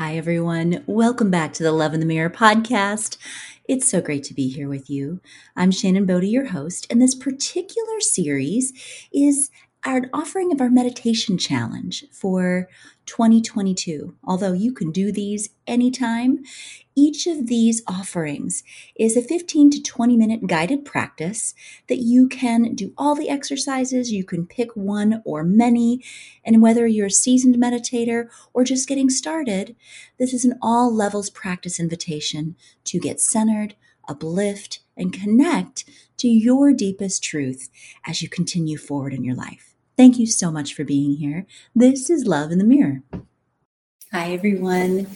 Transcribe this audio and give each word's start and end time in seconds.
Hi, 0.00 0.16
everyone. 0.16 0.82
Welcome 0.86 1.30
back 1.30 1.52
to 1.52 1.62
the 1.62 1.72
Love 1.72 1.92
in 1.92 2.00
the 2.00 2.06
Mirror 2.06 2.30
podcast. 2.30 3.18
It's 3.68 3.86
so 3.86 4.00
great 4.00 4.24
to 4.24 4.34
be 4.34 4.48
here 4.48 4.66
with 4.66 4.88
you. 4.88 5.20
I'm 5.54 5.70
Shannon 5.70 6.06
Bodie, 6.06 6.30
your 6.30 6.46
host, 6.46 6.86
and 6.88 7.02
this 7.02 7.14
particular 7.14 8.00
series 8.00 8.72
is 9.12 9.50
our 9.84 10.04
offering 10.14 10.52
of 10.52 10.60
our 10.62 10.70
meditation 10.70 11.36
challenge 11.36 12.06
for 12.12 12.70
2022. 13.10 14.14
Although 14.22 14.52
you 14.52 14.72
can 14.72 14.92
do 14.92 15.10
these 15.10 15.48
anytime, 15.66 16.44
each 16.94 17.26
of 17.26 17.48
these 17.48 17.82
offerings 17.88 18.62
is 18.94 19.16
a 19.16 19.22
15 19.22 19.68
to 19.72 19.82
20 19.82 20.16
minute 20.16 20.46
guided 20.46 20.84
practice 20.84 21.52
that 21.88 21.98
you 21.98 22.28
can 22.28 22.76
do 22.76 22.92
all 22.96 23.16
the 23.16 23.28
exercises. 23.28 24.12
You 24.12 24.22
can 24.22 24.46
pick 24.46 24.76
one 24.76 25.22
or 25.24 25.42
many. 25.42 26.04
And 26.44 26.62
whether 26.62 26.86
you're 26.86 27.08
a 27.08 27.10
seasoned 27.10 27.56
meditator 27.56 28.28
or 28.52 28.62
just 28.62 28.88
getting 28.88 29.10
started, 29.10 29.74
this 30.20 30.32
is 30.32 30.44
an 30.44 30.56
all 30.62 30.94
levels 30.94 31.30
practice 31.30 31.80
invitation 31.80 32.54
to 32.84 33.00
get 33.00 33.20
centered, 33.20 33.74
uplift, 34.08 34.80
and 34.96 35.12
connect 35.12 35.84
to 36.18 36.28
your 36.28 36.72
deepest 36.72 37.24
truth 37.24 37.70
as 38.06 38.22
you 38.22 38.28
continue 38.28 38.78
forward 38.78 39.12
in 39.12 39.24
your 39.24 39.34
life. 39.34 39.69
Thank 40.00 40.18
you 40.18 40.24
so 40.24 40.50
much 40.50 40.72
for 40.72 40.82
being 40.82 41.16
here. 41.16 41.46
This 41.76 42.08
is 42.08 42.24
Love 42.24 42.52
in 42.52 42.56
the 42.56 42.64
Mirror. 42.64 43.02
Hi, 44.12 44.32
everyone. 44.32 45.06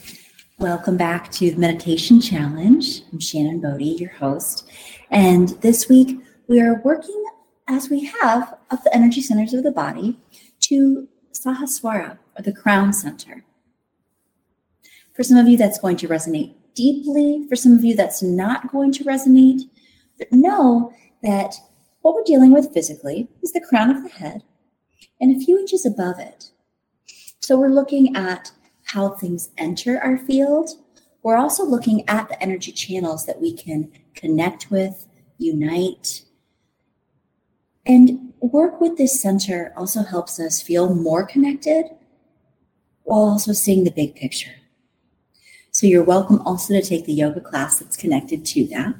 Welcome 0.59 0.95
back 0.95 1.31
to 1.31 1.49
the 1.49 1.57
Meditation 1.57 2.21
Challenge. 2.21 3.01
I'm 3.11 3.19
Shannon 3.19 3.59
Bodie, 3.59 3.97
your 3.97 4.11
host. 4.11 4.69
And 5.09 5.49
this 5.63 5.89
week 5.89 6.19
we 6.47 6.61
are 6.61 6.83
working, 6.83 7.25
as 7.67 7.89
we 7.89 8.05
have, 8.21 8.59
up 8.69 8.83
the 8.83 8.95
energy 8.95 9.21
centers 9.21 9.55
of 9.55 9.63
the 9.63 9.71
body 9.71 10.19
to 10.59 11.07
Sahasrara, 11.33 12.19
or 12.37 12.43
the 12.43 12.53
crown 12.53 12.93
center. 12.93 13.43
For 15.15 15.23
some 15.23 15.37
of 15.37 15.47
you, 15.47 15.57
that's 15.57 15.79
going 15.79 15.97
to 15.97 16.07
resonate 16.07 16.53
deeply. 16.75 17.47
For 17.49 17.55
some 17.55 17.73
of 17.73 17.83
you, 17.83 17.95
that's 17.95 18.21
not 18.21 18.71
going 18.71 18.91
to 18.91 19.03
resonate. 19.03 19.61
But 20.19 20.31
know 20.31 20.93
that 21.23 21.55
what 22.03 22.13
we're 22.13 22.23
dealing 22.23 22.53
with 22.53 22.71
physically 22.71 23.27
is 23.41 23.51
the 23.51 23.65
crown 23.67 23.89
of 23.89 24.03
the 24.03 24.09
head 24.09 24.43
and 25.19 25.35
a 25.35 25.43
few 25.43 25.57
inches 25.57 25.85
above 25.85 26.19
it. 26.19 26.51
So 27.41 27.57
we're 27.57 27.69
looking 27.69 28.15
at 28.15 28.51
how 28.85 29.09
things 29.09 29.49
enter 29.57 29.99
our 29.99 30.17
field. 30.17 30.69
We're 31.23 31.37
also 31.37 31.65
looking 31.65 32.07
at 32.07 32.29
the 32.29 32.41
energy 32.41 32.71
channels 32.71 33.25
that 33.25 33.41
we 33.41 33.53
can 33.53 33.91
connect 34.13 34.69
with, 34.69 35.07
unite, 35.37 36.25
and 37.85 38.33
work 38.39 38.81
with 38.81 38.97
this 38.97 39.21
center 39.21 39.73
also 39.77 40.01
helps 40.01 40.39
us 40.39 40.61
feel 40.61 40.93
more 40.93 41.25
connected 41.25 41.85
while 43.03 43.21
also 43.21 43.53
seeing 43.53 43.83
the 43.83 43.91
big 43.91 44.15
picture. 44.15 44.51
So 45.71 45.85
you're 45.85 46.03
welcome 46.03 46.41
also 46.41 46.73
to 46.73 46.81
take 46.81 47.05
the 47.05 47.13
yoga 47.13 47.41
class 47.41 47.79
that's 47.79 47.97
connected 47.97 48.45
to 48.45 48.65
that. 48.67 48.95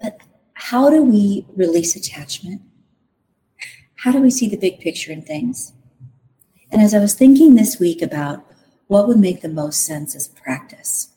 But 0.00 0.20
how 0.54 0.90
do 0.90 1.02
we 1.02 1.46
release 1.56 1.96
attachment? 1.96 2.60
How 4.02 4.10
do 4.10 4.18
we 4.18 4.32
see 4.32 4.48
the 4.48 4.56
big 4.56 4.80
picture 4.80 5.12
in 5.12 5.22
things? 5.22 5.74
And 6.72 6.82
as 6.82 6.92
I 6.92 6.98
was 6.98 7.14
thinking 7.14 7.54
this 7.54 7.78
week 7.78 8.02
about 8.02 8.44
what 8.88 9.06
would 9.06 9.18
make 9.18 9.42
the 9.42 9.48
most 9.48 9.84
sense 9.86 10.16
as 10.16 10.26
a 10.26 10.40
practice, 10.40 11.10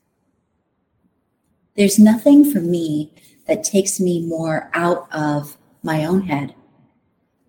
there's 1.76 1.98
nothing 1.98 2.50
for 2.52 2.60
me 2.60 3.12
that 3.48 3.64
takes 3.64 4.00
me 4.00 4.22
more 4.22 4.70
out 4.76 5.08
of 5.12 5.58
my 5.82 6.06
own 6.06 6.28
head 6.28 6.54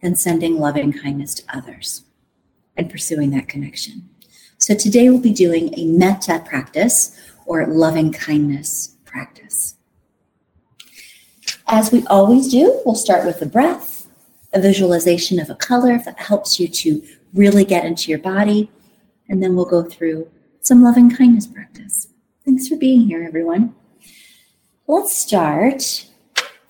than 0.00 0.16
sending 0.16 0.58
loving 0.58 0.90
kindness 0.90 1.34
to 1.34 1.42
others 1.54 2.04
and 2.74 2.90
pursuing 2.90 3.28
that 3.32 3.46
connection. 3.46 4.08
So 4.56 4.74
today 4.74 5.10
we'll 5.10 5.20
be 5.20 5.34
doing 5.34 5.78
a 5.78 5.84
metta 5.84 6.42
practice 6.46 7.14
or 7.44 7.66
loving 7.66 8.10
kindness 8.10 8.96
practice. 9.04 9.74
As 11.66 11.92
we 11.92 12.06
always 12.06 12.50
do, 12.50 12.80
we'll 12.86 12.94
start 12.94 13.26
with 13.26 13.38
the 13.38 13.44
breath, 13.44 13.95
a 14.56 14.60
visualization 14.60 15.38
of 15.38 15.50
a 15.50 15.54
color 15.54 15.98
that 15.98 16.18
helps 16.18 16.58
you 16.58 16.66
to 16.66 17.02
really 17.34 17.64
get 17.64 17.84
into 17.84 18.10
your 18.10 18.18
body. 18.18 18.70
And 19.28 19.42
then 19.42 19.54
we'll 19.54 19.66
go 19.66 19.82
through 19.82 20.30
some 20.60 20.82
loving 20.82 21.14
kindness 21.14 21.46
practice. 21.46 22.08
Thanks 22.44 22.66
for 22.66 22.76
being 22.76 23.02
here, 23.02 23.22
everyone. 23.22 23.74
Let's 24.86 25.14
start 25.14 26.06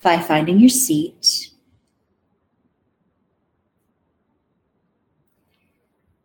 by 0.01 0.19
finding 0.19 0.59
your 0.59 0.69
seat. 0.69 1.51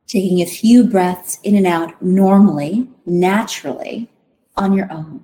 Taking 0.09 0.41
a 0.41 0.47
few 0.47 0.85
breaths 0.85 1.39
in 1.45 1.55
and 1.55 1.67
out 1.67 2.03
normally, 2.03 2.89
naturally, 3.07 4.11
on 4.57 4.73
your 4.73 4.91
own. 4.93 5.23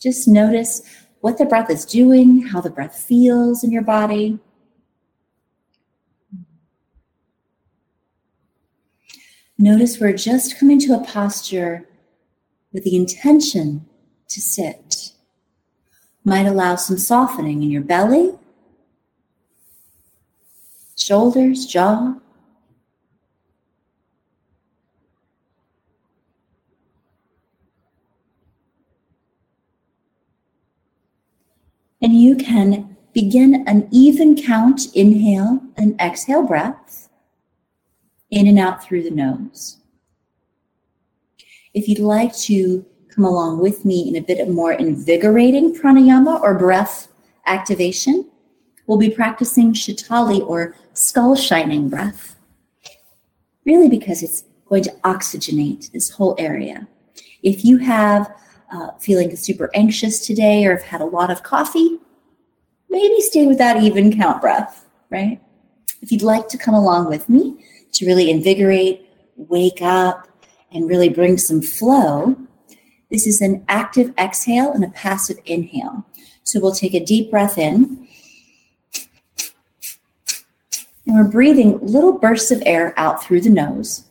Just 0.00 0.26
notice 0.26 0.82
what 1.20 1.36
the 1.36 1.44
breath 1.44 1.68
is 1.70 1.84
doing, 1.84 2.46
how 2.46 2.60
the 2.60 2.70
breath 2.70 2.96
feels 2.96 3.62
in 3.62 3.70
your 3.70 3.82
body. 3.82 4.38
Notice 9.62 10.00
we're 10.00 10.12
just 10.12 10.58
coming 10.58 10.80
to 10.80 10.92
a 10.92 11.04
posture 11.04 11.88
with 12.72 12.82
the 12.82 12.96
intention 12.96 13.86
to 14.26 14.40
sit. 14.40 15.12
Might 16.24 16.46
allow 16.46 16.74
some 16.74 16.98
softening 16.98 17.62
in 17.62 17.70
your 17.70 17.82
belly, 17.82 18.32
shoulders, 20.98 21.64
jaw. 21.64 22.16
And 32.00 32.20
you 32.20 32.34
can 32.34 32.96
begin 33.12 33.62
an 33.68 33.86
even 33.92 34.34
count 34.42 34.92
inhale 34.92 35.60
and 35.76 35.94
exhale 36.00 36.42
breath 36.42 37.01
in 38.32 38.48
and 38.48 38.58
out 38.58 38.82
through 38.82 39.04
the 39.04 39.10
nose. 39.10 39.76
If 41.74 41.86
you'd 41.86 42.00
like 42.00 42.34
to 42.38 42.84
come 43.14 43.24
along 43.24 43.60
with 43.60 43.84
me 43.84 44.08
in 44.08 44.16
a 44.16 44.26
bit 44.26 44.40
of 44.40 44.48
more 44.48 44.72
invigorating 44.72 45.74
pranayama 45.74 46.40
or 46.40 46.58
breath 46.58 47.08
activation, 47.46 48.28
we'll 48.86 48.98
be 48.98 49.10
practicing 49.10 49.74
Shitali 49.74 50.40
or 50.40 50.74
skull 50.94 51.36
shining 51.36 51.88
breath. 51.88 52.36
Really, 53.64 53.88
because 53.88 54.22
it's 54.22 54.44
going 54.66 54.82
to 54.84 54.90
oxygenate 55.04 55.92
this 55.92 56.10
whole 56.10 56.34
area. 56.38 56.88
If 57.42 57.64
you 57.64 57.78
have 57.78 58.34
uh, 58.72 58.92
feeling 58.98 59.36
super 59.36 59.70
anxious 59.74 60.26
today 60.26 60.64
or 60.64 60.76
have 60.76 60.86
had 60.86 61.00
a 61.02 61.04
lot 61.04 61.30
of 61.30 61.42
coffee, 61.42 61.98
maybe 62.88 63.20
stay 63.20 63.46
with 63.46 63.58
that 63.58 63.82
even 63.82 64.16
count 64.16 64.40
breath, 64.40 64.86
right? 65.10 65.38
If 66.00 66.10
you'd 66.10 66.22
like 66.22 66.48
to 66.48 66.58
come 66.58 66.74
along 66.74 67.08
with 67.08 67.28
me, 67.28 67.64
to 67.92 68.06
really 68.06 68.30
invigorate, 68.30 69.06
wake 69.36 69.82
up, 69.82 70.28
and 70.72 70.88
really 70.88 71.08
bring 71.08 71.38
some 71.38 71.60
flow. 71.60 72.36
This 73.10 73.26
is 73.26 73.40
an 73.40 73.64
active 73.68 74.12
exhale 74.18 74.72
and 74.72 74.84
a 74.84 74.88
passive 74.90 75.38
inhale. 75.44 76.06
So 76.44 76.60
we'll 76.60 76.72
take 76.72 76.94
a 76.94 77.04
deep 77.04 77.30
breath 77.30 77.58
in. 77.58 78.08
And 81.06 81.16
we're 81.16 81.28
breathing 81.28 81.78
little 81.82 82.18
bursts 82.18 82.50
of 82.50 82.62
air 82.64 82.94
out 82.96 83.22
through 83.22 83.42
the 83.42 83.50
nose. 83.50 84.04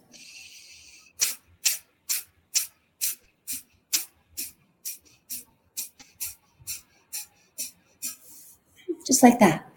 Just 9.06 9.24
like 9.24 9.40
that. 9.40 9.71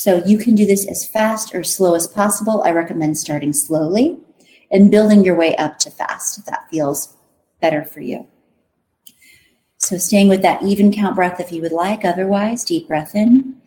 So 0.00 0.24
you 0.24 0.38
can 0.38 0.54
do 0.54 0.64
this 0.64 0.88
as 0.88 1.06
fast 1.06 1.54
or 1.54 1.62
slow 1.62 1.94
as 1.94 2.06
possible. 2.06 2.62
I 2.62 2.70
recommend 2.70 3.18
starting 3.18 3.52
slowly 3.52 4.18
and 4.70 4.90
building 4.90 5.26
your 5.26 5.34
way 5.36 5.54
up 5.56 5.78
to 5.80 5.90
fast 5.90 6.38
if 6.38 6.46
that 6.46 6.70
feels 6.70 7.18
better 7.60 7.84
for 7.84 8.00
you. 8.00 8.26
So 9.76 9.98
staying 9.98 10.30
with 10.30 10.40
that 10.40 10.62
even 10.62 10.90
count 10.90 11.16
breath 11.16 11.38
if 11.38 11.52
you 11.52 11.60
would 11.60 11.72
like. 11.72 12.02
Otherwise, 12.02 12.64
deep 12.64 12.88
breath 12.88 13.14
in. 13.14 13.59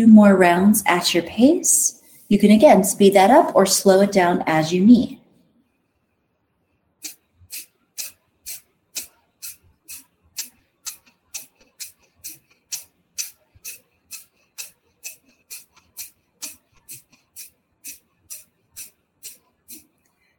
few 0.00 0.06
more 0.06 0.34
rounds 0.34 0.82
at 0.86 1.12
your 1.12 1.22
pace. 1.24 2.00
You 2.28 2.38
can 2.38 2.50
again 2.50 2.84
speed 2.84 3.12
that 3.12 3.28
up 3.28 3.54
or 3.54 3.66
slow 3.66 4.00
it 4.00 4.10
down 4.10 4.42
as 4.46 4.72
you 4.72 4.82
need. 4.82 5.20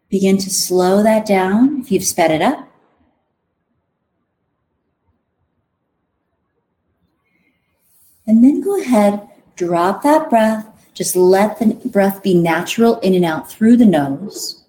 Begin 0.10 0.40
to 0.40 0.50
slow 0.50 1.04
that 1.04 1.28
down 1.28 1.82
if 1.82 1.92
you've 1.92 2.04
sped 2.04 2.32
it 2.32 2.42
up. 2.42 2.68
And 8.26 8.44
then 8.44 8.62
go 8.62 8.82
ahead 8.82 9.31
drop 9.66 10.02
that 10.04 10.30
breath. 10.30 10.68
Just 10.94 11.16
let 11.16 11.60
the 11.60 11.74
breath 11.86 12.22
be 12.22 12.34
natural 12.34 13.00
in 13.00 13.14
and 13.14 13.24
out 13.24 13.50
through 13.50 13.78
the 13.78 13.86
nose. 13.86 14.64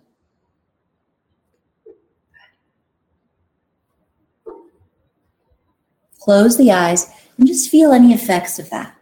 Close 6.21 6.57
the 6.57 6.71
eyes 6.71 7.11
and 7.37 7.49
just 7.49 7.71
feel 7.71 7.93
any 7.93 8.13
effects 8.13 8.59
of 8.59 8.71
that. 8.71 8.97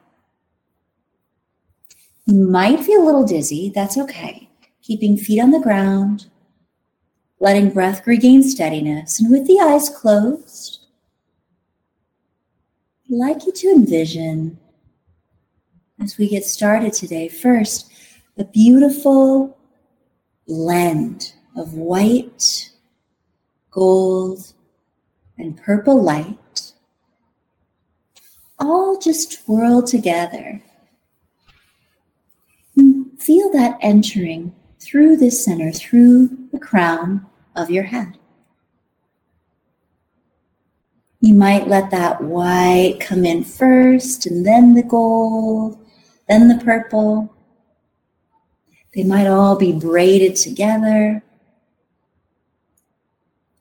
You 2.26 2.34
might 2.34 2.80
feel 2.80 3.02
a 3.02 3.06
little 3.06 3.26
dizzy. 3.26 3.70
That's 3.74 3.98
okay. 3.98 4.48
Keeping 4.82 5.18
feet 5.18 5.40
on 5.40 5.50
the 5.50 5.60
ground, 5.60 6.26
letting 7.38 7.70
breath 7.70 8.06
regain 8.06 8.42
steadiness, 8.42 9.20
and 9.20 9.30
with 9.30 9.46
the 9.46 9.58
eyes 9.60 9.88
closed, 9.90 10.86
I'd 13.06 13.16
like 13.16 13.44
you 13.44 13.52
to 13.52 13.68
envision 13.68 14.58
as 16.00 16.18
we 16.18 16.28
get 16.28 16.44
started 16.44 16.92
today, 16.92 17.28
first, 17.28 17.92
a 18.38 18.44
beautiful 18.44 19.58
blend 20.46 21.34
of 21.56 21.74
white, 21.74 22.70
gold, 23.70 24.52
and 25.38 25.56
purple 25.56 26.02
light 26.02 26.38
all 28.60 28.98
just 28.98 29.44
twirl 29.44 29.82
together. 29.82 30.62
feel 33.18 33.52
that 33.52 33.78
entering 33.82 34.54
through 34.80 35.16
this 35.16 35.44
center, 35.44 35.70
through 35.70 36.28
the 36.52 36.58
crown 36.58 37.26
of 37.54 37.70
your 37.70 37.84
head. 37.84 38.16
You 41.20 41.34
might 41.34 41.68
let 41.68 41.90
that 41.90 42.22
white 42.22 42.96
come 42.98 43.26
in 43.26 43.44
first, 43.44 44.24
and 44.24 44.46
then 44.46 44.72
the 44.72 44.82
gold, 44.82 45.78
then 46.30 46.48
the 46.48 46.64
purple. 46.64 47.34
They 48.94 49.02
might 49.02 49.26
all 49.26 49.56
be 49.56 49.72
braided 49.72 50.36
together. 50.36 51.22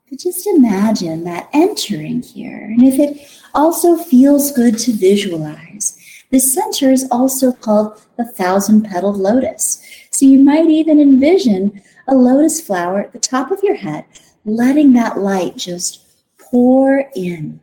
But 0.10 0.20
just 0.20 0.48
imagine 0.48 1.24
that 1.24 1.50
entering 1.52 2.22
here. 2.22 2.64
And 2.64 2.84
if 2.84 3.00
it 3.00 3.28
also 3.54 3.96
feels 3.98 4.52
good 4.52 4.78
to 4.80 4.92
visualize, 4.92 5.98
the 6.32 6.40
center 6.40 6.92
is 6.92 7.08
also 7.12 7.52
called 7.52 8.02
the 8.18 8.26
thousand 8.26 8.86
petaled 8.86 9.18
lotus. 9.18 9.84
So 10.12 10.26
you 10.26 10.44
might 10.44 10.70
even 10.70 11.00
envision 11.00 11.82
a 12.08 12.16
lotus 12.16 12.62
flower 12.62 13.02
at 13.02 13.14
the 13.14 13.20
top 13.20 13.52
of 13.52 13.64
your 13.64 13.76
head, 13.76 14.06
letting 14.46 14.94
that 14.94 15.18
light 15.18 15.58
just 15.58 16.06
pour 16.38 17.06
in. 17.16 17.62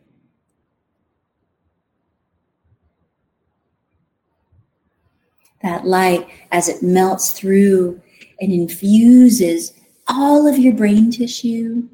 That 5.63 5.85
light, 5.85 6.27
as 6.51 6.69
it 6.69 6.83
melts 6.83 7.31
through 7.31 8.01
and 8.39 8.51
infuses 8.51 9.73
all 10.07 10.47
of 10.47 10.57
your 10.57 10.73
brain 10.73 11.11
tissue, 11.11 11.89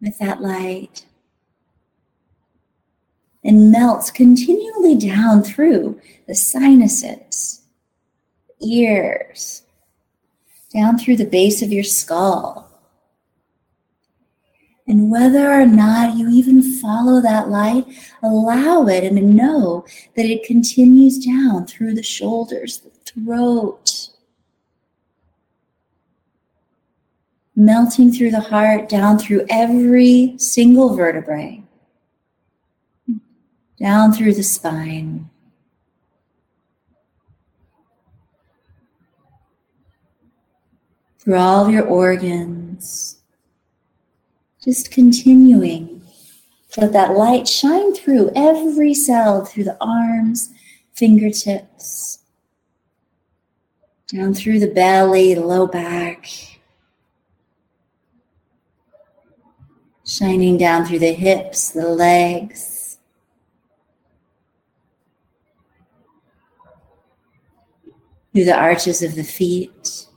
with 0.00 0.18
that 0.18 0.40
light 0.40 1.04
and 3.44 3.70
melts 3.70 4.10
continually 4.10 4.96
down 4.96 5.42
through 5.42 6.00
the 6.26 6.34
sinuses, 6.34 7.62
ears, 8.60 9.62
down 10.72 10.98
through 10.98 11.16
the 11.16 11.24
base 11.24 11.62
of 11.62 11.72
your 11.72 11.84
skull. 11.84 12.67
And 14.88 15.10
whether 15.10 15.52
or 15.52 15.66
not 15.66 16.16
you 16.16 16.30
even 16.30 16.62
follow 16.80 17.20
that 17.20 17.50
light, 17.50 17.84
allow 18.22 18.86
it 18.86 19.04
and 19.04 19.36
know 19.36 19.84
that 20.16 20.24
it 20.24 20.44
continues 20.44 21.22
down 21.22 21.66
through 21.66 21.94
the 21.94 22.02
shoulders, 22.02 22.78
the 22.78 22.90
throat, 23.04 24.08
melting 27.54 28.12
through 28.12 28.30
the 28.30 28.40
heart, 28.40 28.88
down 28.88 29.18
through 29.18 29.44
every 29.50 30.34
single 30.38 30.96
vertebrae, 30.96 31.62
down 33.78 34.12
through 34.12 34.32
the 34.32 34.42
spine. 34.42 35.28
Through 41.18 41.36
all 41.36 41.66
of 41.66 41.72
your 41.72 41.84
organs, 41.84 43.17
just 44.68 44.90
continuing 44.90 45.98
let 46.76 46.92
that 46.92 47.16
light 47.16 47.48
shine 47.48 47.94
through 47.94 48.30
every 48.36 48.92
cell, 48.92 49.42
through 49.42 49.64
the 49.64 49.78
arms, 49.80 50.50
fingertips, 50.92 52.18
down 54.12 54.34
through 54.34 54.60
the 54.60 54.68
belly, 54.68 55.32
the 55.32 55.40
low 55.40 55.66
back, 55.66 56.28
shining 60.06 60.58
down 60.58 60.84
through 60.84 60.98
the 60.98 61.14
hips, 61.14 61.70
the 61.70 61.88
legs. 61.88 62.98
Through 68.34 68.44
the 68.44 68.54
arches 68.56 69.02
of 69.02 69.14
the 69.14 69.24
feet. 69.24 70.08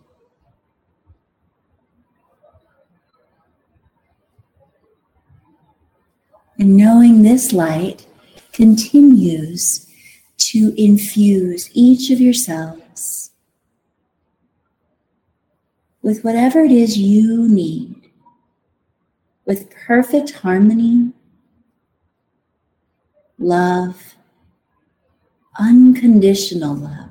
And 6.61 6.61
knowing 6.78 7.22
this 7.22 7.54
light 7.54 8.06
continues 8.52 9.88
to 10.38 10.74
infuse 10.78 11.70
each 11.74 12.12
of 12.12 12.20
yourselves 12.20 13.32
with 16.02 16.24
whatever 16.24 16.62
it 16.62 16.72
is 16.72 16.98
you 16.98 17.48
need 17.48 17.96
with 19.46 19.70
perfect 19.70 20.32
harmony, 20.32 21.12
love, 23.38 24.16
unconditional 25.60 26.76
love, 26.76 27.10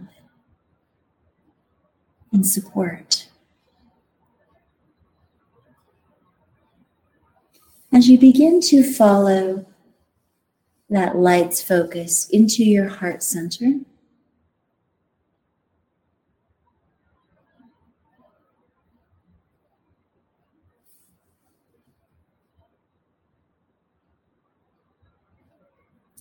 and 2.32 2.46
support. 2.46 3.19
As 7.92 8.08
you 8.08 8.18
begin 8.18 8.60
to 8.62 8.84
follow 8.84 9.66
that 10.88 11.16
light's 11.16 11.62
focus 11.62 12.28
into 12.30 12.64
your 12.64 12.88
heart 12.88 13.22
center, 13.22 13.80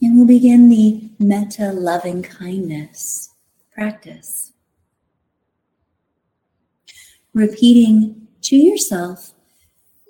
And 0.01 0.15
we'll 0.15 0.27
begin 0.27 0.69
the 0.69 1.09
metta 1.19 1.73
loving 1.73 2.23
kindness 2.23 3.31
practice. 3.73 4.53
Repeating 7.33 8.27
to 8.43 8.55
yourself 8.55 9.33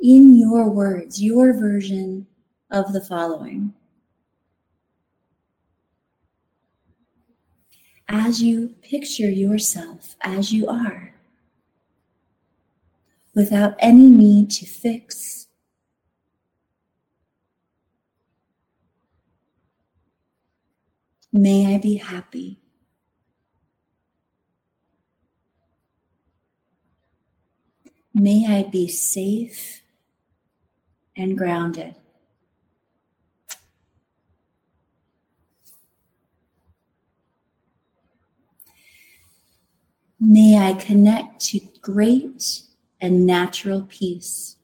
in 0.02 0.38
your 0.38 0.70
words, 0.70 1.22
your 1.22 1.54
version 1.54 2.28
of 2.72 2.94
the 2.94 3.02
following. 3.02 3.74
As 8.08 8.42
you 8.42 8.76
picture 8.82 9.30
yourself 9.30 10.16
as 10.22 10.52
you 10.52 10.68
are, 10.68 11.14
without 13.36 13.76
any 13.80 14.08
need 14.08 14.50
to 14.52 14.66
fix 14.66 15.40
May 21.32 21.76
I 21.76 21.78
be 21.78 21.96
happy. 21.96 22.60
May 28.14 28.48
I 28.48 28.64
be 28.64 28.88
safe 28.88 29.84
and 31.20 31.38
grounded. 31.38 31.96
May 40.18 40.58
I 40.58 40.74
connect 40.74 41.42
to 41.48 41.60
great 41.82 42.64
and 43.02 43.26
natural 43.26 43.86
peace. 43.90 44.56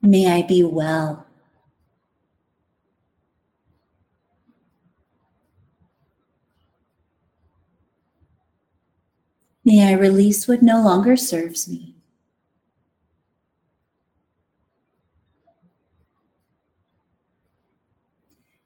May 0.00 0.26
I 0.26 0.42
be 0.42 0.62
well. 0.62 1.26
May 9.64 9.88
I 9.88 9.92
release 9.92 10.46
what 10.46 10.62
no 10.62 10.82
longer 10.82 11.16
serves 11.16 11.66
me. 11.68 11.94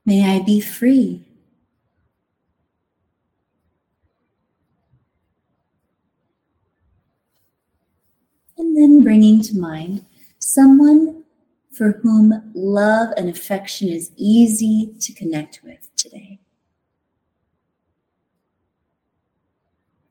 May 0.05 0.25
I 0.25 0.43
be 0.43 0.61
free. 0.61 1.25
And 8.57 8.77
then 8.77 9.05
bringing 9.05 9.41
to 9.43 9.57
mind 9.57 10.05
someone 10.41 11.23
for 11.71 11.93
whom 12.03 12.51
love 12.55 13.11
and 13.17 13.29
affection 13.29 13.89
is 13.89 14.11
easy 14.17 14.95
to 14.99 15.13
connect 15.13 15.61
with 15.63 15.95
today. 15.97 16.41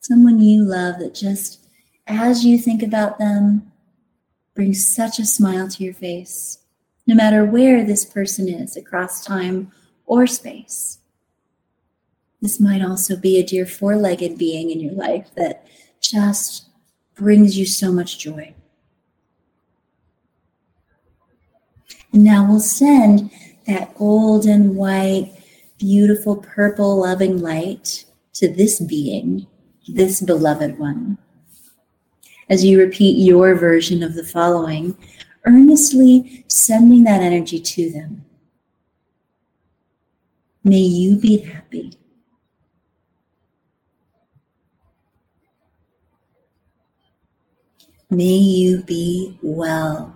Someone 0.08 0.40
you 0.40 0.64
love 0.64 1.00
that 1.00 1.14
just 1.14 1.68
as 2.08 2.46
you 2.46 2.58
think 2.58 2.82
about 2.82 3.20
them 3.20 3.74
brings 4.56 4.90
such 4.90 5.20
a 5.20 5.26
smile 5.26 5.68
to 5.68 5.84
your 5.84 5.94
face, 5.94 6.60
no 7.06 7.14
matter 7.14 7.44
where 7.44 7.84
this 7.84 8.06
person 8.06 8.48
is 8.48 8.78
across 8.78 9.26
time 9.26 9.70
or 10.06 10.26
space. 10.26 11.00
This 12.42 12.58
might 12.58 12.82
also 12.82 13.18
be 13.18 13.38
a 13.38 13.46
dear 13.46 13.66
four 13.66 13.98
legged 13.98 14.38
being 14.38 14.72
in 14.72 14.80
your 14.80 14.94
life 14.94 15.28
that 15.36 15.68
just 16.00 16.70
brings 17.16 17.58
you 17.58 17.66
so 17.66 17.92
much 17.92 18.18
joy. 18.18 18.56
And 22.14 22.24
now 22.24 22.48
we'll 22.48 22.62
send 22.62 23.30
that 23.68 23.94
golden, 23.96 24.78
white, 24.78 25.34
beautiful, 25.78 26.38
purple, 26.38 27.02
loving 27.02 27.42
light 27.42 28.06
to 28.36 28.48
this 28.48 28.80
being, 28.80 29.48
this 29.88 30.22
beloved 30.22 30.78
one. 30.80 31.18
As 32.50 32.64
you 32.64 32.80
repeat 32.80 33.18
your 33.18 33.56
version 33.56 34.04
of 34.04 34.14
the 34.14 34.24
following, 34.24 34.98
earnestly 35.46 36.46
sending 36.48 37.04
that 37.04 37.22
energy 37.22 37.60
to 37.60 37.90
them. 37.90 38.26
May 40.64 40.80
you 40.80 41.18
be 41.18 41.38
happy. 41.38 41.98
May 48.10 48.24
you 48.24 48.84
be 48.84 49.38
well. 49.42 50.14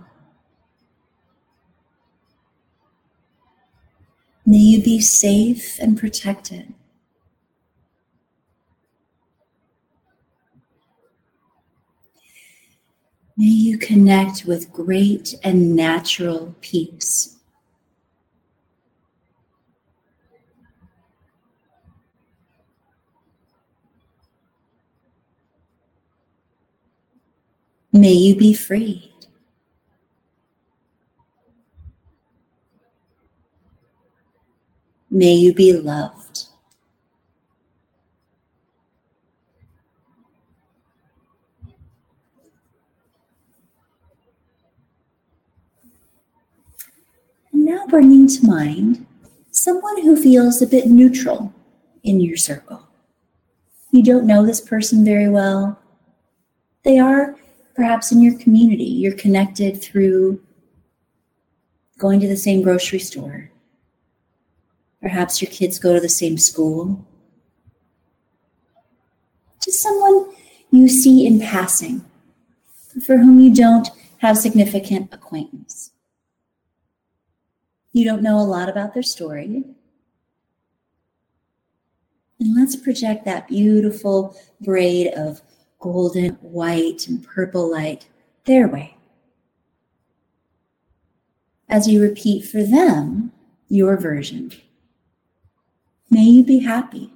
May 4.46 4.58
you 4.58 4.82
be 4.82 5.00
safe 5.00 5.78
and 5.78 5.98
protected. 5.98 6.74
May 13.36 13.46
you 13.46 13.78
connect 13.78 14.44
with 14.44 14.72
great 14.72 15.34
and 15.42 15.74
natural 15.74 16.54
peace. 16.60 17.36
May 27.92 28.12
you 28.12 28.36
be 28.36 28.54
free. 28.54 29.12
May 35.10 35.34
you 35.34 35.52
be 35.52 35.74
loved. 35.74 36.46
And 47.52 47.66
now 47.66 47.80
bringing 47.92 48.26
to 48.26 48.46
mind 48.46 49.06
someone 49.50 50.00
who 50.00 50.16
feels 50.16 50.62
a 50.62 50.66
bit 50.66 50.86
neutral 50.86 51.52
in 52.02 52.22
your 52.22 52.38
circle. 52.38 52.88
You 53.90 54.02
don't 54.02 54.26
know 54.26 54.46
this 54.46 54.62
person 54.62 55.04
very 55.04 55.28
well. 55.28 55.78
They 56.84 56.98
are 56.98 57.36
perhaps 57.76 58.10
in 58.10 58.22
your 58.22 58.38
community. 58.38 58.84
You're 58.84 59.14
connected 59.16 59.82
through 59.82 60.42
going 61.98 62.18
to 62.20 62.28
the 62.28 62.36
same 62.36 62.62
grocery 62.62 62.98
store, 62.98 63.50
Perhaps 65.02 65.42
your 65.42 65.50
kids 65.50 65.78
go 65.78 65.92
to 65.92 66.00
the 66.00 66.08
same 66.08 66.38
school. 66.38 67.06
Just 69.62 69.82
someone 69.82 70.32
you 70.70 70.88
see 70.88 71.26
in 71.26 71.40
passing, 71.40 72.04
for 73.04 73.18
whom 73.18 73.40
you 73.40 73.52
don't 73.52 73.90
have 74.18 74.38
significant 74.38 75.12
acquaintance. 75.12 75.90
You 77.92 78.04
don't 78.04 78.22
know 78.22 78.38
a 78.38 78.42
lot 78.42 78.68
about 78.68 78.94
their 78.94 79.02
story. 79.02 79.64
And 82.40 82.56
let's 82.56 82.74
project 82.74 83.24
that 83.24 83.48
beautiful 83.48 84.36
braid 84.60 85.12
of 85.14 85.42
golden, 85.78 86.34
white, 86.40 87.06
and 87.06 87.22
purple 87.22 87.70
light 87.70 88.08
their 88.46 88.66
way. 88.66 88.96
As 91.68 91.86
you 91.86 92.02
repeat 92.02 92.44
for 92.44 92.62
them 92.62 93.32
your 93.68 93.96
version 93.96 94.52
May 96.12 96.24
you 96.24 96.44
be 96.44 96.58
happy. 96.58 97.10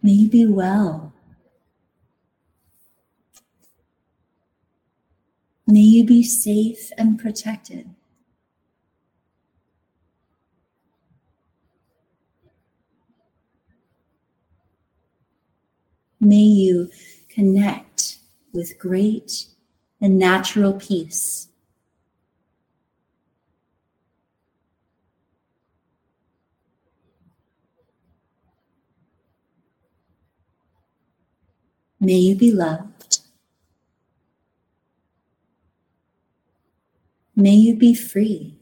May 0.00 0.12
you 0.12 0.28
be 0.28 0.46
well. 0.46 1.12
May 5.68 5.80
you 5.80 6.04
be 6.04 6.24
safe 6.24 6.90
and 6.98 7.18
protected. 7.20 7.90
May 16.20 16.36
you 16.36 16.90
connect 17.28 18.18
with 18.52 18.78
great 18.78 19.46
and 20.00 20.18
natural 20.18 20.72
peace 20.72 21.48
May 32.00 32.14
you 32.18 32.36
be 32.36 32.52
loved. 32.52 33.17
May 37.38 37.54
you 37.54 37.76
be 37.76 37.94
free. 37.94 38.58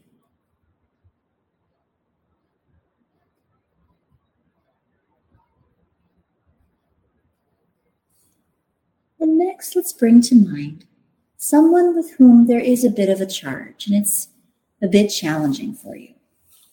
And 9.19 9.39
next, 9.39 9.75
let's 9.75 9.91
bring 9.93 10.21
to 10.21 10.35
mind 10.35 10.85
someone 11.37 11.95
with 11.95 12.11
whom 12.19 12.45
there 12.45 12.59
is 12.59 12.85
a 12.85 12.91
bit 12.91 13.09
of 13.09 13.19
a 13.19 13.25
charge 13.25 13.87
and 13.87 13.95
it's 13.95 14.27
a 14.79 14.87
bit 14.87 15.07
challenging 15.07 15.73
for 15.73 15.95
you. 15.95 16.13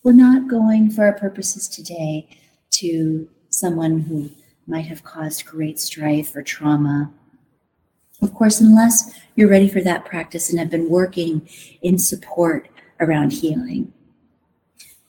We're 0.03 0.13
not 0.13 0.47
going 0.47 0.91
for 0.91 1.07
our 1.07 1.15
purposes 1.15 1.69
today 1.69 2.29
to 2.73 3.31
someone 3.49 4.01
who 4.01 4.29
might 4.67 4.85
have 4.89 5.05
caused 5.05 5.47
great 5.47 5.81
strife 5.81 6.37
or 6.37 6.43
trauma. 6.43 7.15
Of 8.25 8.33
course, 8.33 8.59
unless 8.59 9.12
you're 9.37 9.50
ready 9.50 9.69
for 9.69 9.83
that 9.83 10.07
practice 10.07 10.49
and 10.49 10.59
have 10.59 10.71
been 10.71 10.88
working 10.88 11.47
in 11.83 11.99
support 11.99 12.71
around 12.99 13.35
healing. 13.35 13.93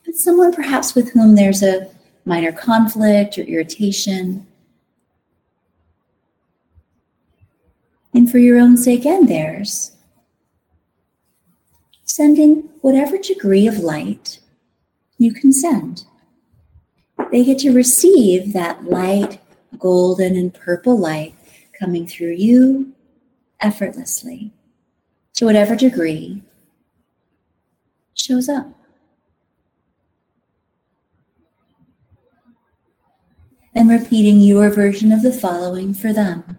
But 0.04 0.16
someone 0.16 0.52
perhaps 0.52 0.94
with 0.94 1.12
whom 1.12 1.34
there's 1.34 1.62
a 1.62 1.88
minor 2.26 2.52
conflict 2.52 3.38
or 3.38 3.42
irritation. 3.42 4.46
And 8.12 8.30
for 8.30 8.38
your 8.38 8.58
own 8.58 8.76
sake 8.76 9.06
and 9.06 9.26
theirs, 9.26 9.92
sending 12.04 12.68
whatever 12.82 13.16
degree 13.16 13.66
of 13.66 13.78
light 13.78 14.40
you 15.16 15.32
can 15.32 15.54
send. 15.54 16.04
They 17.32 17.44
get 17.44 17.60
to 17.60 17.72
receive 17.72 18.52
that 18.52 18.84
light 18.84 19.40
golden 19.78 20.36
and 20.36 20.52
purple 20.52 20.98
light 20.98 21.34
coming 21.78 22.06
through 22.06 22.32
you 22.32 22.92
effortlessly 23.66 24.52
to 25.34 25.44
whatever 25.44 25.74
degree 25.74 26.42
shows 28.14 28.48
up. 28.48 28.68
And 33.74 33.90
repeating 33.90 34.40
your 34.40 34.70
version 34.70 35.10
of 35.10 35.22
the 35.22 35.32
following 35.32 35.92
for 35.92 36.12
them. 36.12 36.58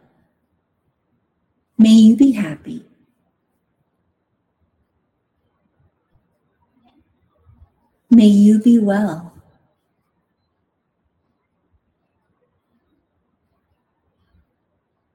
May 1.78 1.94
you 1.94 2.18
be 2.18 2.34
happy. 2.34 2.86
May 8.10 8.26
you 8.26 8.60
be 8.60 8.78
well. 8.78 9.34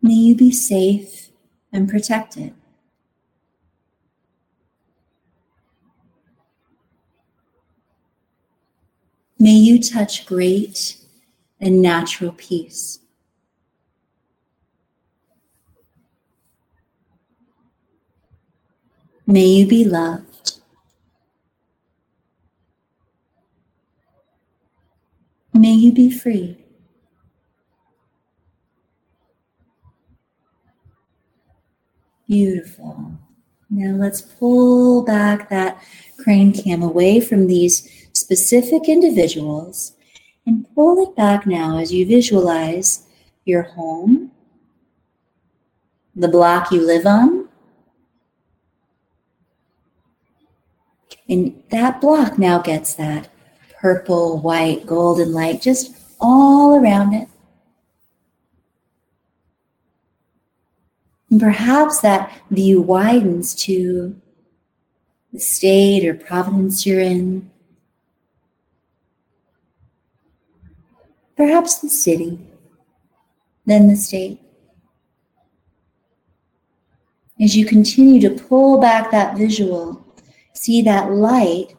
May 0.00 0.14
you 0.14 0.34
be 0.34 0.50
safe 0.50 1.31
and 1.72 1.88
protect 1.88 2.36
it. 2.36 2.52
May 9.38 9.54
you 9.54 9.82
touch 9.82 10.26
great 10.26 10.98
and 11.60 11.82
natural 11.82 12.32
peace. 12.32 13.00
May 19.26 19.46
you 19.46 19.66
be 19.66 19.84
loved. 19.84 20.60
May 25.52 25.72
you 25.72 25.92
be 25.92 26.10
free. 26.10 26.61
Beautiful. 32.32 33.12
Now 33.68 33.94
let's 33.94 34.22
pull 34.22 35.02
back 35.02 35.50
that 35.50 35.84
crane 36.16 36.54
cam 36.54 36.82
away 36.82 37.20
from 37.20 37.46
these 37.46 38.08
specific 38.14 38.88
individuals 38.88 39.92
and 40.46 40.64
pull 40.74 41.06
it 41.06 41.14
back 41.14 41.46
now 41.46 41.76
as 41.76 41.92
you 41.92 42.06
visualize 42.06 43.06
your 43.44 43.64
home, 43.64 44.30
the 46.16 46.26
block 46.26 46.72
you 46.72 46.80
live 46.80 47.04
on, 47.04 47.50
and 51.28 51.62
that 51.68 52.00
block 52.00 52.38
now 52.38 52.58
gets 52.60 52.94
that 52.94 53.28
purple, 53.78 54.40
white, 54.40 54.86
golden 54.86 55.34
light 55.34 55.60
just 55.60 55.94
all 56.18 56.82
around 56.82 57.12
it. 57.12 57.28
And 61.32 61.40
perhaps 61.40 62.02
that 62.02 62.30
view 62.50 62.82
widens 62.82 63.54
to 63.64 64.20
the 65.32 65.40
state 65.40 66.06
or 66.06 66.12
province 66.12 66.84
you're 66.84 67.00
in. 67.00 67.50
Perhaps 71.34 71.78
the 71.78 71.88
city, 71.88 72.38
then 73.64 73.88
the 73.88 73.96
state. 73.96 74.42
As 77.40 77.56
you 77.56 77.64
continue 77.64 78.20
to 78.20 78.42
pull 78.44 78.78
back 78.78 79.10
that 79.10 79.34
visual, 79.34 80.04
see 80.52 80.82
that 80.82 81.12
light, 81.12 81.74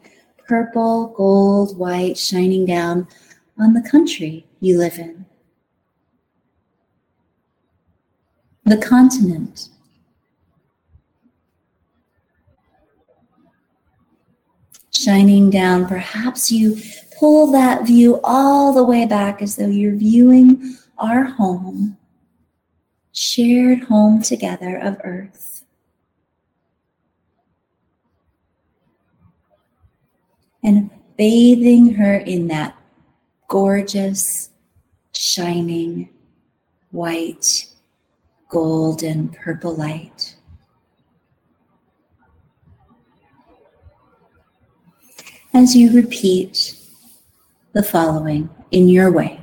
purple, 0.48 1.13
gold, 1.15 1.77
white, 1.77 2.17
shining 2.17 2.65
down 2.65 3.07
on 3.60 3.74
the 3.74 3.88
country 3.88 4.48
you 4.62 4.79
live 4.79 4.98
in. 4.98 5.27
The 8.65 8.77
continent. 8.77 9.70
Shining 14.91 15.50
down, 15.50 15.88
perhaps 15.88 16.51
you 16.51 16.77
pull 17.17 17.51
that 17.51 17.86
view 17.86 18.20
all 18.24 18.74
the 18.74 18.84
way 18.84 19.05
back 19.05 19.41
as 19.41 19.55
though 19.55 19.67
you're 19.67 19.96
viewing 19.96 20.77
our 20.98 21.24
home, 21.24 21.98
shared 23.12 23.83
home 23.83 24.22
together 24.22 24.77
of 24.77 24.98
earth. 25.03 25.66
And 30.64 30.90
bathing 31.18 31.96
her 31.96 32.16
in 32.16 32.48
that 32.48 32.77
gorgeous, 33.50 34.50
shining, 35.14 36.07
white 36.92 37.73
golden 38.53 39.29
purple 39.29 39.75
light. 39.75 40.35
As 45.55 45.75
you 45.75 45.92
repeat 45.92 46.75
the 47.74 47.81
following 47.81 48.51
in 48.70 48.89
your 48.89 49.11
way, 49.11 49.42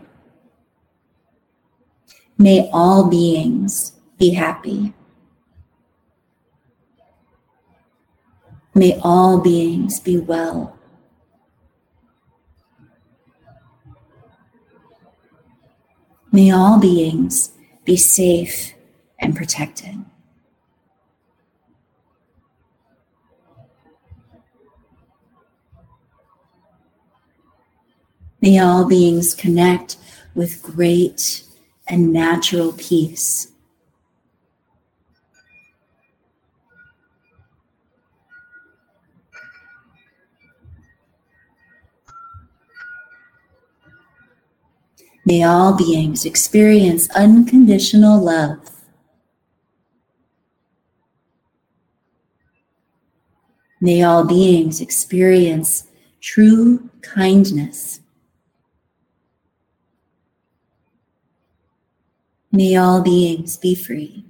may 2.39 2.71
all 2.73 3.11
beings 3.11 3.95
be 4.17 4.31
happy. 4.31 4.95
May 8.75 8.97
all 9.03 9.41
beings 9.41 9.99
be 9.99 10.19
well. 10.19 10.79
May 16.31 16.53
all 16.53 16.79
beings 16.79 17.51
be 17.85 17.97
safe 17.97 18.75
and 19.21 19.37
protected. 19.37 20.05
May 28.41 28.59
all 28.59 28.89
beings 28.89 29.35
connect 29.35 29.97
with 30.35 30.63
great 30.63 31.43
and 31.87 32.13
natural 32.13 32.73
peace. 32.73 33.49
May 45.27 45.43
all 45.43 45.77
beings 45.77 46.25
experience 46.25 47.11
unconditional 47.11 48.19
love. 48.19 48.70
May 53.81 54.03
all 54.03 54.25
beings 54.25 54.81
experience 54.81 55.87
true 56.21 56.91
kindness. 57.01 58.01
May 62.53 62.77
all 62.77 63.01
beings 63.01 63.57
be 63.57 63.75
free. 63.75 64.25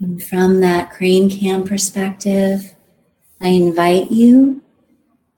And 0.00 0.22
from 0.22 0.60
that 0.60 0.90
crane 0.90 1.30
cam 1.30 1.64
perspective, 1.64 2.74
I 3.40 3.48
invite 3.48 4.10
you 4.10 4.62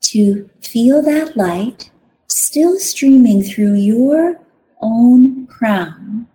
to 0.01 0.49
feel 0.61 1.03
that 1.03 1.37
light 1.37 1.91
still 2.27 2.79
streaming 2.79 3.43
through 3.43 3.75
your 3.75 4.41
own 4.81 5.47
crown. 5.47 6.27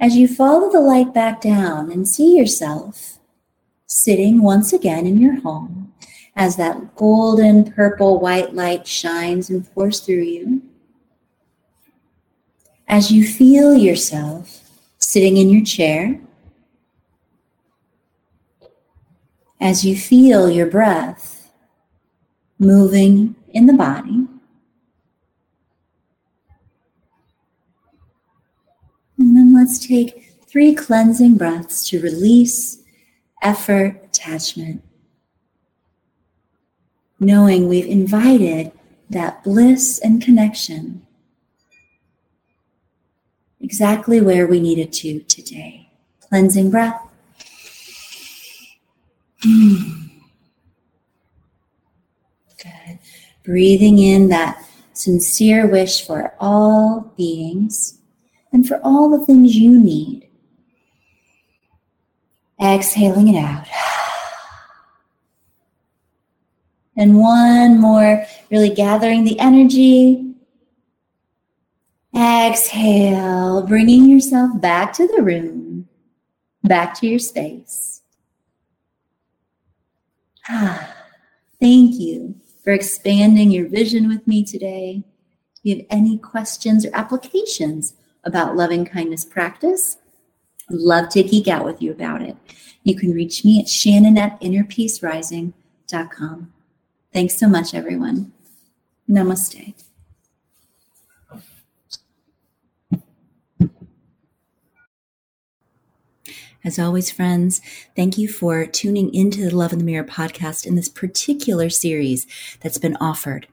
As 0.00 0.16
you 0.16 0.26
follow 0.26 0.70
the 0.70 0.80
light 0.80 1.14
back 1.14 1.40
down 1.40 1.92
and 1.92 2.08
see 2.08 2.36
yourself 2.36 3.18
sitting 3.86 4.42
once 4.42 4.72
again 4.72 5.06
in 5.06 5.18
your 5.18 5.40
home 5.40 5.92
as 6.34 6.56
that 6.56 6.96
golden, 6.96 7.70
purple, 7.70 8.18
white 8.18 8.54
light 8.54 8.86
shines 8.86 9.50
and 9.50 9.70
pours 9.72 10.00
through 10.00 10.22
you, 10.22 10.62
as 12.88 13.12
you 13.12 13.26
feel 13.26 13.76
yourself 13.76 14.68
sitting 14.98 15.36
in 15.36 15.50
your 15.50 15.64
chair, 15.64 16.20
as 19.60 19.84
you 19.84 19.94
feel 19.94 20.50
your 20.50 20.66
breath 20.66 21.50
moving 22.58 23.36
in 23.50 23.66
the 23.66 23.72
body, 23.72 24.26
And 29.22 29.36
then 29.36 29.54
let's 29.72 29.86
take 29.86 30.34
three 30.46 30.74
cleansing 30.74 31.34
breaths 31.36 31.88
to 31.88 31.98
release 32.02 32.82
effort, 33.40 33.98
attachment. 34.04 34.82
Knowing 37.18 37.68
we've 37.68 37.86
invited 37.86 38.70
that 39.08 39.42
bliss 39.42 39.98
and 40.00 40.20
connection 40.22 41.06
exactly 43.62 44.20
where 44.20 44.46
we 44.46 44.60
needed 44.60 44.92
to 44.92 45.20
today. 45.20 45.88
Cleansing 46.28 46.70
breath. 46.70 47.00
Hmm. 49.42 50.02
Good. 52.62 52.98
Breathing 53.42 53.98
in 53.98 54.28
that 54.28 54.62
sincere 54.92 55.66
wish 55.66 56.06
for 56.06 56.34
all 56.38 57.12
beings 57.16 58.01
and 58.52 58.66
for 58.66 58.80
all 58.84 59.08
the 59.08 59.24
things 59.24 59.56
you 59.56 59.70
need. 59.78 60.28
Exhaling 62.60 63.28
it 63.28 63.38
out. 63.38 63.66
And 66.94 67.18
one 67.18 67.80
more, 67.80 68.26
really 68.50 68.68
gathering 68.68 69.24
the 69.24 69.40
energy. 69.40 70.34
Exhale, 72.14 73.66
bringing 73.66 74.10
yourself 74.10 74.60
back 74.60 74.92
to 74.94 75.08
the 75.08 75.22
room, 75.22 75.88
back 76.62 76.92
to 77.00 77.06
your 77.06 77.18
space. 77.18 78.02
Ah, 80.46 80.92
Thank 81.62 82.00
you 82.00 82.34
for 82.64 82.72
expanding 82.72 83.52
your 83.52 83.68
vision 83.68 84.08
with 84.08 84.26
me 84.26 84.42
today. 84.42 85.04
If 85.54 85.60
you 85.62 85.76
have 85.76 85.86
any 85.90 86.18
questions 86.18 86.84
or 86.84 86.90
applications 86.92 87.94
about 88.24 88.56
loving 88.56 88.84
kindness 88.84 89.24
practice, 89.24 89.98
love 90.70 91.08
to 91.10 91.22
geek 91.22 91.48
out 91.48 91.64
with 91.64 91.82
you 91.82 91.90
about 91.90 92.22
it. 92.22 92.36
You 92.84 92.96
can 92.96 93.12
reach 93.12 93.44
me 93.44 93.60
at 93.60 93.68
shannon 93.68 94.18
at 94.18 94.40
innerpeacerising.com. 94.40 96.52
Thanks 97.12 97.38
so 97.38 97.48
much, 97.48 97.74
everyone. 97.74 98.32
Namaste. 99.08 99.74
As 106.64 106.78
always, 106.78 107.10
friends, 107.10 107.60
thank 107.96 108.16
you 108.16 108.28
for 108.28 108.64
tuning 108.66 109.12
into 109.12 109.42
the 109.42 109.54
Love 109.54 109.72
in 109.72 109.80
the 109.80 109.84
Mirror 109.84 110.04
podcast 110.04 110.64
in 110.64 110.76
this 110.76 110.88
particular 110.88 111.68
series 111.68 112.24
that's 112.60 112.78
been 112.78 112.96
offered. 113.00 113.48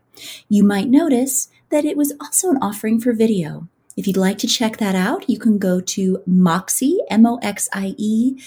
You 0.47 0.63
might 0.63 0.89
notice 0.89 1.49
that 1.69 1.85
it 1.85 1.97
was 1.97 2.13
also 2.21 2.51
an 2.51 2.59
offering 2.61 2.99
for 2.99 3.13
video. 3.13 3.67
If 3.99 4.07
you'd 4.07 4.15
like 4.15 4.37
to 4.37 4.47
check 4.47 4.77
that 4.77 4.95
out, 4.95 5.29
you 5.29 5.37
can 5.37 5.57
go 5.57 5.81
to 5.81 6.23
moxie, 6.25 6.99
M-O-X-I-E 7.09 8.41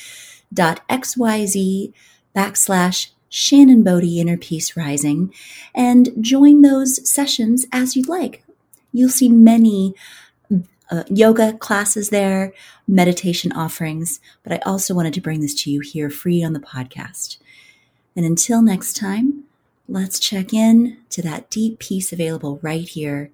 dot 0.51 0.81
X-Y-Z 0.89 1.93
backslash 2.35 3.11
Shannon 3.29 3.83
Bodie 3.83 4.19
Inner 4.19 4.39
Peace 4.39 4.79
Rising 4.79 5.31
and 5.75 6.09
join 6.19 6.63
those 6.63 7.07
sessions 7.07 7.67
as 7.71 7.95
you'd 7.95 8.09
like. 8.09 8.43
You'll 8.95 9.11
see 9.11 9.29
many 9.29 9.95
uh, 10.91 11.05
yoga 11.11 11.53
classes 11.53 12.09
there, 12.09 12.55
meditation 12.89 13.53
offerings, 13.53 14.21
but 14.43 14.55
I 14.55 14.61
also 14.65 14.95
wanted 14.95 15.13
to 15.13 15.21
bring 15.21 15.43
this 15.43 15.63
to 15.65 15.71
you 15.71 15.81
here 15.81 16.09
free 16.09 16.43
on 16.43 16.55
the 16.55 16.61
podcast. 16.61 17.37
And 18.17 18.25
until 18.25 18.63
next 18.63 18.97
time, 18.97 19.45
let's 19.87 20.19
check 20.19 20.55
in 20.55 20.97
to 21.11 21.21
that 21.21 21.51
deep 21.51 21.79
peace 21.79 22.11
available 22.11 22.59
right 22.63 22.89
here. 22.89 23.31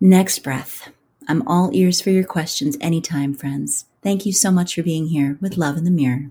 Next 0.00 0.40
breath. 0.40 0.90
I'm 1.32 1.48
all 1.48 1.70
ears 1.72 2.02
for 2.02 2.10
your 2.10 2.24
questions 2.24 2.76
anytime, 2.78 3.32
friends. 3.32 3.86
Thank 4.02 4.26
you 4.26 4.34
so 4.34 4.50
much 4.50 4.74
for 4.74 4.82
being 4.82 5.06
here 5.06 5.38
with 5.40 5.56
Love 5.56 5.78
in 5.78 5.84
the 5.84 5.90
Mirror. 5.90 6.28